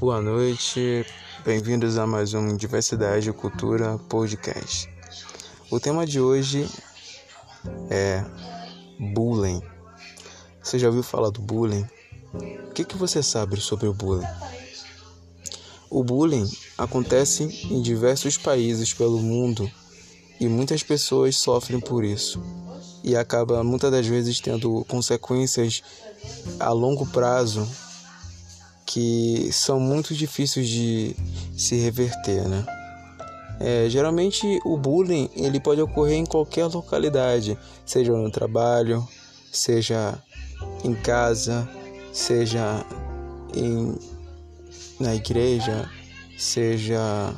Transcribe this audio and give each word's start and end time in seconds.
Boa 0.00 0.22
noite, 0.22 1.04
bem-vindos 1.44 1.98
a 1.98 2.06
mais 2.06 2.32
um 2.32 2.56
Diversidade 2.56 3.30
e 3.30 3.32
Cultura 3.32 3.98
Podcast. 4.08 4.88
O 5.72 5.80
tema 5.80 6.06
de 6.06 6.20
hoje 6.20 6.70
é 7.90 8.24
bullying. 9.12 9.60
Você 10.62 10.78
já 10.78 10.86
ouviu 10.86 11.02
falar 11.02 11.30
do 11.30 11.42
bullying? 11.42 11.84
O 12.68 12.72
que, 12.74 12.84
que 12.84 12.96
você 12.96 13.24
sabe 13.24 13.60
sobre 13.60 13.88
o 13.88 13.92
bullying? 13.92 14.28
O 15.90 16.04
bullying 16.04 16.48
acontece 16.78 17.66
em 17.68 17.82
diversos 17.82 18.38
países 18.38 18.94
pelo 18.94 19.18
mundo 19.18 19.68
e 20.38 20.46
muitas 20.46 20.80
pessoas 20.80 21.36
sofrem 21.36 21.80
por 21.80 22.04
isso 22.04 22.40
e 23.02 23.16
acaba 23.16 23.64
muitas 23.64 23.90
das 23.90 24.06
vezes 24.06 24.38
tendo 24.38 24.84
consequências 24.84 25.82
a 26.60 26.70
longo 26.70 27.04
prazo 27.04 27.68
que 28.88 29.50
são 29.52 29.78
muito 29.78 30.14
difíceis 30.14 30.66
de 30.66 31.14
se 31.54 31.76
reverter, 31.76 32.48
né? 32.48 32.64
É, 33.60 33.86
geralmente 33.90 34.46
o 34.64 34.78
bullying 34.78 35.28
ele 35.36 35.60
pode 35.60 35.82
ocorrer 35.82 36.16
em 36.16 36.24
qualquer 36.24 36.64
localidade, 36.66 37.58
seja 37.84 38.12
no 38.12 38.30
trabalho, 38.30 39.06
seja 39.52 40.18
em 40.82 40.94
casa, 40.94 41.68
seja 42.14 42.82
em, 43.54 43.94
na 44.98 45.14
igreja, 45.14 45.90
seja 46.38 47.34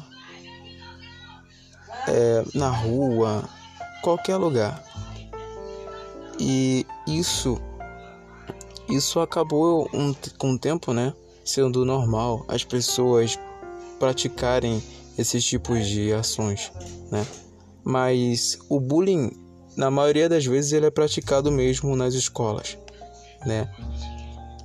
é, 2.06 2.44
na 2.54 2.70
rua, 2.70 3.42
qualquer 4.02 4.36
lugar. 4.36 4.84
E 6.38 6.86
isso 7.08 7.60
isso 8.88 9.18
acabou 9.18 9.88
um, 9.92 10.14
com 10.38 10.52
o 10.52 10.58
tempo, 10.58 10.92
né? 10.92 11.12
Sendo 11.44 11.84
normal 11.84 12.44
as 12.48 12.64
pessoas 12.64 13.38
praticarem 13.98 14.82
esses 15.18 15.44
tipos 15.44 15.86
de 15.86 16.12
ações, 16.12 16.72
né? 17.10 17.26
Mas 17.84 18.58
o 18.68 18.80
bullying, 18.80 19.32
na 19.76 19.90
maioria 19.90 20.28
das 20.28 20.44
vezes, 20.44 20.72
ele 20.72 20.86
é 20.86 20.90
praticado 20.90 21.50
mesmo 21.50 21.94
nas 21.96 22.14
escolas, 22.14 22.78
né? 23.44 23.70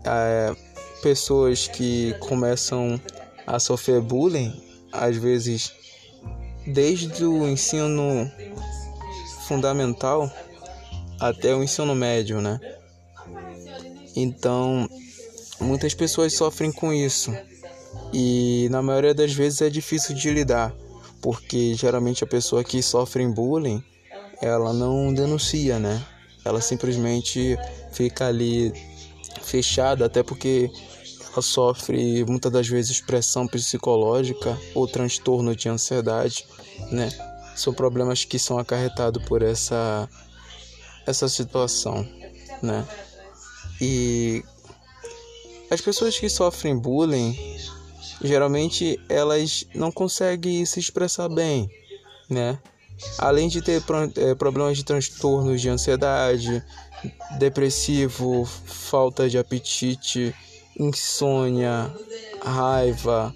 É, 0.06 0.56
pessoas 1.02 1.68
que 1.68 2.14
começam 2.20 3.00
a 3.46 3.60
sofrer 3.60 4.02
bullying, 4.02 4.54
às 4.92 5.16
vezes, 5.18 5.74
desde 6.66 7.26
o 7.26 7.48
ensino 7.48 8.32
fundamental 9.48 10.32
até 11.20 11.54
o 11.56 11.64
ensino 11.64 11.96
médio, 11.96 12.42
né? 12.42 12.60
Então, 14.16 14.90
Muitas 15.60 15.94
pessoas 15.94 16.34
sofrem 16.34 16.72
com 16.72 16.94
isso 16.94 17.34
e 18.14 18.68
na 18.72 18.82
maioria 18.82 19.14
das 19.14 19.34
vezes 19.34 19.62
é 19.62 19.70
difícil 19.70 20.16
de 20.16 20.30
lidar, 20.30 20.74
porque 21.22 21.74
geralmente 21.74 22.24
a 22.24 22.28
pessoa 22.28 22.64
que 22.64 22.82
sofre 22.82 23.26
bullying, 23.28 23.84
ela 24.42 24.74
não 24.74 25.14
denuncia, 25.14 25.80
né? 25.80 26.04
Ela 26.44 26.62
simplesmente 26.62 27.58
fica 27.92 28.28
ali 28.28 28.72
fechada, 29.42 30.06
até 30.06 30.22
porque 30.22 30.70
ela 31.32 31.42
sofre 31.42 32.24
muitas 32.26 32.52
das 32.52 32.68
vezes 32.68 33.02
pressão 33.02 33.48
psicológica 33.48 34.58
ou 34.74 34.88
transtorno 34.88 35.56
de 35.56 35.70
ansiedade, 35.70 36.46
né? 36.92 37.10
São 37.56 37.74
problemas 37.74 38.26
que 38.26 38.38
são 38.38 38.60
acarretados 38.60 39.24
por 39.26 39.42
essa 39.42 40.10
essa 41.06 41.30
situação, 41.30 42.08
né? 42.62 42.86
E 43.80 44.44
as 45.76 45.82
pessoas 45.82 46.18
que 46.18 46.30
sofrem 46.30 46.78
bullying, 46.78 47.38
geralmente 48.24 48.98
elas 49.10 49.68
não 49.76 49.92
conseguem 49.92 50.66
se 50.66 50.80
expressar 50.80 51.28
bem, 51.28 51.70
né? 52.30 52.58
Além 53.18 53.50
de 53.50 53.62
ter 53.62 53.84
é, 54.16 54.34
problemas 54.36 54.78
de 54.78 54.86
transtornos 54.86 55.60
de 55.60 55.68
ansiedade, 55.68 56.64
depressivo, 57.38 58.46
falta 58.46 59.30
de 59.30 59.38
apetite, 59.38 60.34
insônia, 60.80 61.94
raiva, 62.42 63.36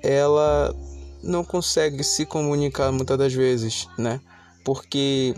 ela 0.00 0.72
não 1.20 1.42
consegue 1.42 2.04
se 2.04 2.24
comunicar 2.24 2.92
muitas 2.92 3.18
das 3.18 3.34
vezes, 3.34 3.88
né? 3.98 4.20
Porque 4.64 5.34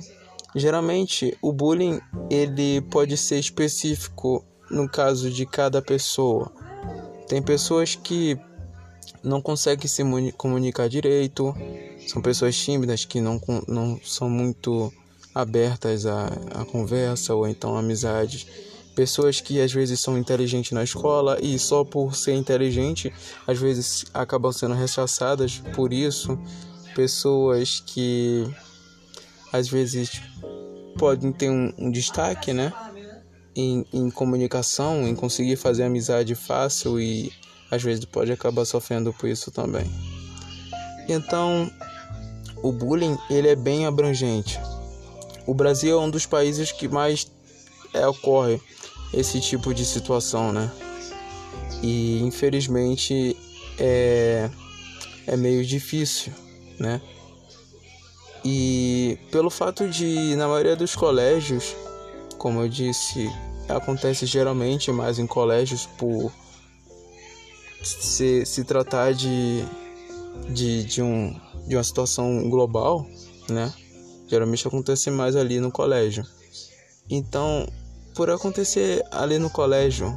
geralmente 0.54 1.38
o 1.40 1.54
bullying 1.54 1.98
ele 2.28 2.82
pode 2.82 3.16
ser 3.16 3.38
específico 3.38 4.44
no 4.70 4.88
caso 4.88 5.30
de 5.30 5.44
cada 5.44 5.82
pessoa. 5.82 6.50
Tem 7.28 7.42
pessoas 7.42 7.94
que 7.94 8.38
não 9.22 9.40
conseguem 9.40 9.86
se 9.86 10.02
comunicar 10.36 10.88
direito, 10.88 11.54
são 12.06 12.22
pessoas 12.22 12.56
tímidas 12.56 13.04
que 13.04 13.20
não, 13.20 13.40
não 13.68 14.00
são 14.02 14.28
muito 14.28 14.92
abertas 15.34 16.06
à, 16.06 16.26
à 16.54 16.64
conversa 16.64 17.34
ou 17.34 17.46
então 17.46 17.76
à 17.76 17.80
amizade. 17.80 18.46
Pessoas 18.94 19.40
que 19.40 19.60
às 19.60 19.72
vezes 19.72 20.00
são 20.00 20.18
inteligentes 20.18 20.72
na 20.72 20.82
escola 20.82 21.38
e 21.40 21.58
só 21.58 21.84
por 21.84 22.16
ser 22.16 22.34
inteligente 22.34 23.12
às 23.46 23.58
vezes 23.58 24.04
acabam 24.12 24.52
sendo 24.52 24.74
rechaçadas 24.74 25.62
por 25.74 25.92
isso. 25.92 26.38
Pessoas 26.94 27.82
que 27.86 28.48
às 29.52 29.68
vezes 29.68 30.20
podem 30.98 31.32
ter 31.32 31.50
um, 31.50 31.72
um 31.78 31.90
destaque, 31.90 32.52
né? 32.52 32.72
Em, 33.60 33.86
em 33.92 34.10
comunicação, 34.10 35.06
em 35.06 35.14
conseguir 35.14 35.56
fazer 35.56 35.84
amizade 35.84 36.34
fácil 36.34 37.00
e 37.00 37.32
às 37.70 37.82
vezes 37.82 38.04
pode 38.04 38.32
acabar 38.32 38.64
sofrendo 38.64 39.12
por 39.12 39.28
isso 39.28 39.50
também. 39.50 39.88
Então, 41.08 41.70
o 42.62 42.72
bullying 42.72 43.16
ele 43.28 43.48
é 43.48 43.56
bem 43.56 43.86
abrangente. 43.86 44.58
O 45.46 45.54
Brasil 45.54 45.98
é 45.98 46.00
um 46.00 46.10
dos 46.10 46.26
países 46.26 46.72
que 46.72 46.88
mais 46.88 47.30
é, 47.92 48.06
ocorre 48.06 48.60
esse 49.12 49.40
tipo 49.40 49.74
de 49.74 49.84
situação, 49.84 50.52
né? 50.52 50.70
E 51.82 52.20
infelizmente 52.22 53.36
é, 53.78 54.50
é 55.26 55.36
meio 55.36 55.64
difícil, 55.64 56.32
né? 56.78 57.00
E 58.44 59.18
pelo 59.30 59.50
fato 59.50 59.88
de, 59.88 60.34
na 60.36 60.48
maioria 60.48 60.76
dos 60.76 60.94
colégios, 60.94 61.74
como 62.38 62.62
eu 62.62 62.68
disse, 62.68 63.30
acontece 63.70 64.26
geralmente 64.26 64.90
mais 64.92 65.18
em 65.18 65.26
colégios 65.26 65.86
por 65.98 66.32
se, 67.82 68.44
se 68.44 68.64
tratar 68.64 69.12
de, 69.12 69.64
de, 70.48 70.84
de, 70.84 71.02
um, 71.02 71.38
de 71.66 71.76
uma 71.76 71.84
situação 71.84 72.48
global, 72.48 73.06
né? 73.48 73.72
Geralmente 74.26 74.66
acontece 74.66 75.10
mais 75.10 75.34
ali 75.34 75.58
no 75.58 75.72
colégio. 75.72 76.24
Então, 77.08 77.66
por 78.14 78.30
acontecer 78.30 79.02
ali 79.10 79.38
no 79.38 79.50
colégio, 79.50 80.16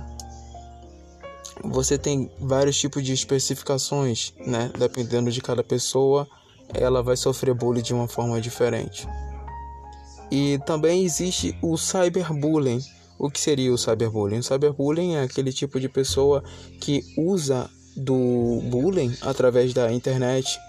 você 1.63 1.97
tem 1.97 2.31
vários 2.39 2.77
tipos 2.77 3.03
de 3.03 3.13
especificações, 3.13 4.33
né? 4.45 4.71
Dependendo 4.77 5.31
de 5.31 5.41
cada 5.41 5.63
pessoa, 5.63 6.27
ela 6.73 7.01
vai 7.01 7.15
sofrer 7.15 7.53
bullying 7.53 7.81
de 7.81 7.93
uma 7.93 8.07
forma 8.07 8.39
diferente. 8.41 9.07
E 10.29 10.59
também 10.65 11.03
existe 11.03 11.57
o 11.61 11.77
cyberbullying. 11.77 12.81
O 13.23 13.31
que 13.31 13.39
seria 13.39 13.73
o 13.73 13.77
cyberbullying? 13.77 14.39
O 14.39 14.43
cyberbullying 14.43 15.15
é 15.15 15.23
aquele 15.23 15.53
tipo 15.53 15.79
de 15.79 15.87
pessoa 15.87 16.43
que 16.81 17.01
usa 17.17 17.69
do 17.95 18.59
bullying 18.65 19.15
através 19.21 19.73
da 19.73 19.93
internet, 19.93 20.59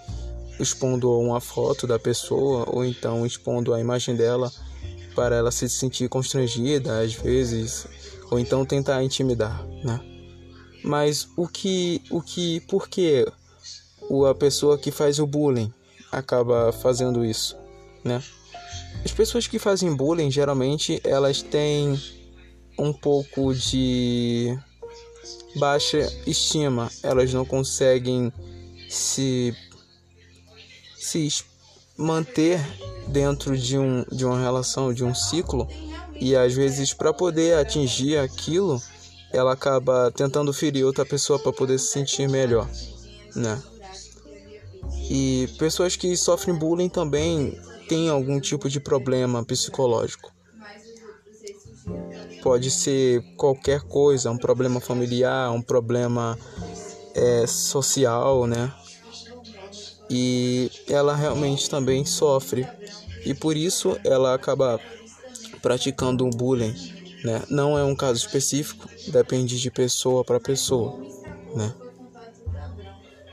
expondo 0.57 1.11
uma 1.19 1.41
foto 1.41 1.85
da 1.85 1.99
pessoa 1.99 2.63
ou 2.71 2.85
então 2.85 3.25
expondo 3.25 3.73
a 3.73 3.81
imagem 3.81 4.15
dela 4.15 4.49
para 5.13 5.35
ela 5.35 5.51
se 5.51 5.67
sentir 5.67 6.07
constrangida 6.07 7.01
às 7.01 7.13
vezes, 7.13 7.87
ou 8.31 8.39
então 8.39 8.65
tentar 8.65 9.03
intimidar, 9.03 9.61
né? 9.83 9.99
Mas 10.81 11.27
o 11.35 11.49
que, 11.49 12.01
o 12.09 12.21
que, 12.21 12.61
por 12.69 12.87
que 12.87 13.27
a 14.29 14.33
pessoa 14.33 14.77
que 14.77 14.91
faz 14.91 15.19
o 15.19 15.27
bullying 15.27 15.73
acaba 16.09 16.71
fazendo 16.71 17.25
isso, 17.25 17.57
né? 18.01 18.23
As 19.03 19.11
pessoas 19.11 19.45
que 19.45 19.59
fazem 19.59 19.93
bullying 19.93 20.31
geralmente 20.31 21.01
elas 21.03 21.41
têm 21.41 21.99
um 22.77 22.91
pouco 22.93 23.53
de 23.53 24.57
baixa 25.55 25.99
estima, 26.27 26.89
elas 27.01 27.33
não 27.33 27.45
conseguem 27.45 28.31
se 28.89 29.55
se 30.97 31.45
manter 31.97 32.59
dentro 33.07 33.57
de, 33.57 33.77
um, 33.77 34.03
de 34.11 34.25
uma 34.25 34.39
relação, 34.39 34.93
de 34.93 35.03
um 35.03 35.13
ciclo, 35.13 35.67
e 36.19 36.35
às 36.35 36.53
vezes 36.53 36.93
para 36.93 37.13
poder 37.13 37.57
atingir 37.57 38.17
aquilo, 38.17 38.81
ela 39.31 39.53
acaba 39.53 40.11
tentando 40.11 40.51
ferir 40.51 40.85
outra 40.85 41.05
pessoa 41.05 41.37
para 41.37 41.53
poder 41.53 41.77
se 41.77 41.87
sentir 41.91 42.27
melhor, 42.27 42.67
né? 43.35 43.61
E 45.09 45.47
pessoas 45.59 45.95
que 45.95 46.15
sofrem 46.17 46.55
bullying 46.55 46.89
também 46.89 47.59
tem 47.87 48.09
algum 48.09 48.39
tipo 48.39 48.69
de 48.69 48.79
problema 48.79 49.43
psicológico. 49.43 50.34
Pode 52.45 52.69
ser 52.69 53.23
qualquer 53.35 53.81
coisa, 53.81 54.29
um 54.29 54.37
problema 54.37 54.79
familiar, 54.79 55.51
um 55.51 55.63
problema 55.63 56.37
é, 57.15 57.47
social, 57.47 58.45
né? 58.45 58.71
E 60.07 60.69
ela 60.87 61.15
realmente 61.15 61.67
também 61.67 62.05
sofre 62.05 62.67
e 63.25 63.33
por 63.33 63.57
isso 63.57 63.99
ela 64.03 64.35
acaba 64.35 64.79
praticando 65.59 66.23
um 66.23 66.29
bullying, 66.29 66.75
né? 67.23 67.41
Não 67.49 67.79
é 67.79 67.83
um 67.83 67.95
caso 67.95 68.19
específico, 68.19 68.87
depende 69.07 69.59
de 69.59 69.71
pessoa 69.71 70.23
para 70.23 70.39
pessoa, 70.39 70.95
né? 71.55 71.73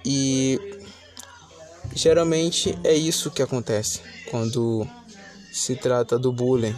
E 0.06 0.58
geralmente 1.94 2.78
é 2.82 2.94
isso 2.94 3.30
que 3.30 3.42
acontece 3.42 4.00
quando 4.30 4.88
se 5.52 5.76
trata 5.76 6.18
do 6.18 6.32
bullying. 6.32 6.74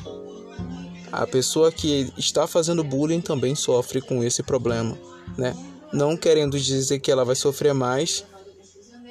A 1.16 1.28
pessoa 1.28 1.70
que 1.70 2.12
está 2.18 2.44
fazendo 2.44 2.82
bullying 2.82 3.20
também 3.20 3.54
sofre 3.54 4.00
com 4.00 4.24
esse 4.24 4.42
problema, 4.42 4.98
né? 5.38 5.54
Não 5.92 6.16
querendo 6.16 6.58
dizer 6.58 6.98
que 6.98 7.08
ela 7.08 7.24
vai 7.24 7.36
sofrer 7.36 7.72
mais, 7.72 8.24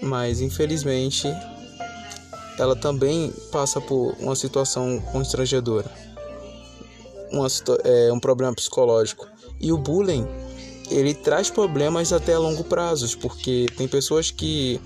mas 0.02 0.42
infelizmente 0.42 1.30
ela 2.60 2.76
também 2.76 3.32
passa 3.54 3.80
por 3.80 4.18
uma 4.20 4.36
situação 4.36 5.00
constrangedora, 5.14 5.90
uma, 7.32 7.48
é, 7.86 8.12
um 8.12 8.20
problema 8.20 8.54
psicológico. 8.54 9.26
E 9.58 9.72
o 9.72 9.78
bullying, 9.78 10.28
ele 10.92 11.14
traz 11.14 11.50
problemas 11.50 12.12
até 12.12 12.34
a 12.34 12.40
longo 12.40 12.66
prazo, 12.66 13.18
porque 13.20 13.66
tem 13.78 13.88
pessoas 13.88 14.30
que 14.30 14.78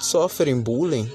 sofrem 0.00 0.58
bullying 0.58 1.06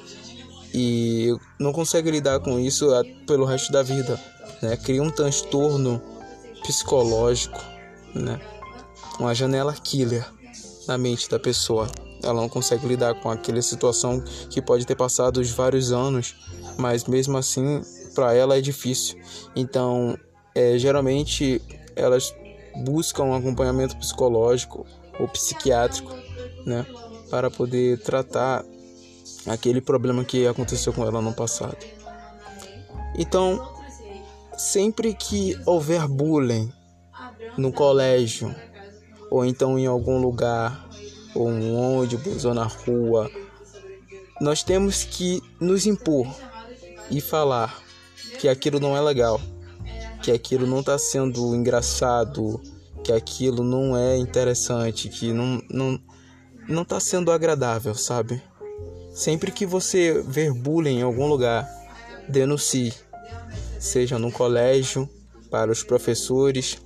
e 0.71 1.35
não 1.59 1.73
conseguem 1.73 2.11
lidar 2.11 2.39
com 2.41 2.59
isso 2.59 2.87
pelo 3.25 3.43
resto 3.43 3.71
da 3.71 3.81
vida, 3.81 4.21
né? 4.61 4.77
Cria 4.77 5.01
um 5.01 5.09
transtorno 5.09 6.01
psicológico, 6.61 7.59
né? 8.13 8.39
Uma 9.19 9.33
janela 9.33 9.73
killer 9.73 10.25
na 10.87 10.97
mente 10.97 11.29
da 11.29 11.39
pessoa. 11.39 11.87
Ela 12.23 12.41
não 12.41 12.49
consegue 12.49 12.87
lidar 12.87 13.13
com 13.21 13.29
aquela 13.29 13.61
situação 13.61 14.23
que 14.49 14.61
pode 14.61 14.85
ter 14.85 14.95
passado 14.95 15.37
os 15.37 15.51
vários 15.51 15.91
anos, 15.91 16.35
mas 16.77 17.05
mesmo 17.05 17.37
assim 17.37 17.81
para 18.13 18.33
ela 18.33 18.57
é 18.57 18.61
difícil. 18.61 19.19
Então, 19.55 20.17
é, 20.55 20.77
geralmente 20.77 21.61
elas 21.95 22.33
buscam 22.83 23.23
um 23.23 23.35
acompanhamento 23.35 23.95
psicológico 23.97 24.85
ou 25.19 25.27
psiquiátrico, 25.27 26.13
né, 26.65 26.85
para 27.29 27.49
poder 27.49 27.99
tratar 27.99 28.65
aquele 29.45 29.79
problema 29.79 30.23
que 30.23 30.47
aconteceu 30.47 30.91
com 30.91 31.05
ela 31.05 31.21
no 31.21 31.33
passado. 31.33 31.77
Então, 33.17 33.74
sempre 34.57 35.13
que 35.13 35.57
houver 35.65 36.07
bullying 36.07 36.71
no 37.57 37.71
colégio 37.71 38.53
ou 39.29 39.43
então 39.43 39.77
em 39.77 39.85
algum 39.85 40.17
lugar, 40.17 40.87
ou 41.33 41.49
um 41.49 41.75
ônibus 41.99 42.45
ou 42.45 42.53
na 42.53 42.63
rua, 42.63 43.29
nós 44.39 44.63
temos 44.63 45.03
que 45.03 45.41
nos 45.59 45.85
impor 45.85 46.27
e 47.09 47.19
falar 47.19 47.81
que 48.39 48.47
aquilo 48.47 48.79
não 48.79 48.95
é 48.95 49.01
legal, 49.01 49.39
que 50.21 50.31
aquilo 50.31 50.65
não 50.65 50.79
está 50.79 50.97
sendo 50.97 51.55
engraçado, 51.55 52.61
que 53.03 53.11
aquilo 53.11 53.63
não 53.63 53.97
é 53.97 54.17
interessante, 54.17 55.09
que 55.09 55.31
não 55.33 55.61
não 55.69 55.99
não 56.67 56.81
está 56.81 56.99
sendo 56.99 57.31
agradável, 57.31 57.93
sabe? 57.93 58.41
Sempre 59.13 59.51
que 59.51 59.65
você 59.65 60.23
ver 60.23 60.51
bullying 60.51 60.99
em 60.99 61.03
algum 61.03 61.27
lugar, 61.27 61.69
denuncie, 62.27 62.93
seja 63.79 64.17
no 64.17 64.31
colégio, 64.31 65.09
para 65.49 65.71
os 65.71 65.83
professores, 65.83 66.77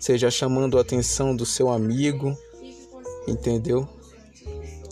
seja 0.00 0.30
chamando 0.30 0.78
a 0.78 0.80
atenção 0.80 1.34
do 1.34 1.46
seu 1.46 1.68
amigo, 1.68 2.36
entendeu? 3.26 3.88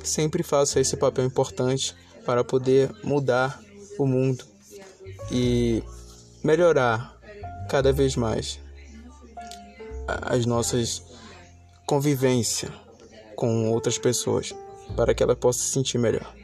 Sempre 0.03 0.43
faça 0.43 0.81
esse 0.81 0.97
papel 0.97 1.25
importante 1.25 1.95
para 2.25 2.45
poder 2.45 2.91
mudar 3.03 3.61
o 3.99 4.06
mundo 4.06 4.45
e 5.31 5.83
melhorar 6.43 7.19
cada 7.69 7.93
vez 7.93 8.17
mais 8.17 8.61
as 10.06 10.45
nossas 10.45 11.03
convivência 11.87 12.71
com 13.37 13.71
outras 13.71 13.99
pessoas 13.99 14.55
para 14.97 15.15
que 15.15 15.23
ela 15.23 15.35
possa 15.35 15.61
se 15.61 15.71
sentir 15.71 15.99
melhor. 15.99 16.35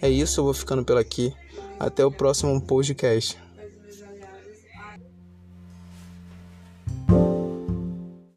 É 0.00 0.08
isso, 0.08 0.40
eu 0.40 0.44
vou 0.44 0.54
ficando 0.54 0.84
por 0.84 0.96
aqui. 0.96 1.34
Até 1.78 2.04
o 2.04 2.10
próximo 2.10 2.60
podcast. 2.60 3.47